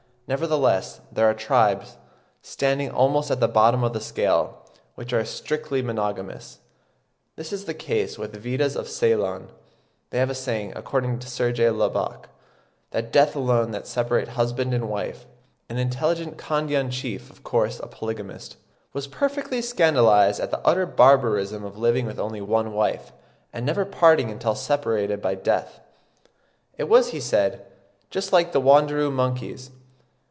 Nevertheless 0.33 1.01
there 1.11 1.29
are 1.29 1.33
tribes, 1.33 1.97
standing 2.41 2.89
almost 2.89 3.29
at 3.29 3.41
the 3.41 3.49
bottom 3.49 3.83
of 3.83 3.91
the 3.91 3.99
scale, 3.99 4.59
which 4.95 5.11
are 5.11 5.25
strictly 5.25 5.81
monogamous. 5.81 6.59
This 7.35 7.51
is 7.51 7.65
the 7.65 7.73
case 7.73 8.17
with 8.17 8.31
the 8.31 8.39
Veddahs 8.39 8.77
of 8.77 8.87
Ceylon: 8.87 9.49
they 10.09 10.19
have 10.19 10.29
a 10.29 10.33
saying, 10.33 10.71
according 10.73 11.19
to 11.19 11.27
Sir 11.27 11.51
J. 11.51 11.69
Lubbock 11.71 12.29
(11. 12.93 13.11
'Prehistoric 13.11 13.11
Times,' 13.11 13.11
1869, 13.11 13.11
p. 13.11 13.11
424.), 13.11 13.11
"that 13.11 13.11
death 13.11 13.35
alone 13.35 13.71
can 13.73 13.83
separate 13.83 14.27
husband 14.29 14.73
and 14.73 14.89
wife." 14.89 15.25
An 15.67 15.77
intelligent 15.77 16.37
Kandyan 16.37 16.91
chief, 16.91 17.29
of 17.29 17.43
course 17.43 17.79
a 17.81 17.87
polygamist, 17.87 18.55
"was 18.93 19.07
perfectly 19.07 19.61
scandalised 19.61 20.39
at 20.39 20.49
the 20.51 20.65
utter 20.65 20.85
barbarism 20.85 21.65
of 21.65 21.77
living 21.77 22.05
with 22.05 22.19
only 22.21 22.39
one 22.39 22.71
wife, 22.71 23.11
and 23.51 23.65
never 23.65 23.83
parting 23.83 24.31
until 24.31 24.55
separated 24.55 25.21
by 25.21 25.35
death." 25.35 25.81
It 26.77 26.85
was, 26.87 27.09
he 27.09 27.19
said, 27.19 27.65
"just 28.09 28.31
like 28.31 28.53
the 28.53 28.61
Wanderoo 28.61 29.11
monkeys." 29.11 29.71